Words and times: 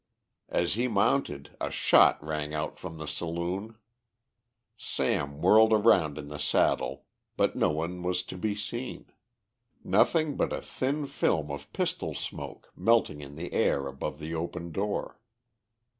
As 0.49 0.73
he 0.73 0.87
mounted, 0.87 1.55
a 1.61 1.69
shot 1.69 2.17
rang 2.25 2.55
out 2.55 2.79
from 2.79 2.97
the 2.97 3.05
saloon. 3.05 3.77
Sam 4.75 5.43
whirled 5.43 5.71
around 5.71 6.17
in 6.17 6.27
the 6.27 6.39
saddle, 6.39 7.05
but 7.37 7.55
no 7.55 7.69
one 7.69 8.01
was 8.01 8.23
to 8.23 8.35
be 8.35 8.55
seen; 8.55 9.11
nothing 9.83 10.35
but 10.37 10.53
a 10.53 10.59
thin 10.59 11.05
film 11.05 11.51
of 11.51 11.71
pistol 11.71 12.15
smoke 12.15 12.71
melting 12.75 13.21
in 13.21 13.35
the 13.35 13.53
air 13.53 13.85
above 13.85 14.17
the 14.17 14.33
open 14.33 14.71
door. 14.71 15.19